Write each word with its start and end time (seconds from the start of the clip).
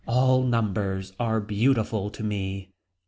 All 0.07 0.41
numbers 0.41 1.13
are 1.19 1.39
beautiful 1.39 2.09
to 2.09 2.23
me. 2.23 2.71